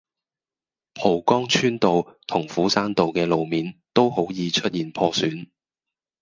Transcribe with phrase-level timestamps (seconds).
[0.95, 5.49] 蒲崗村道同斧山道嘅路面都好易出現破損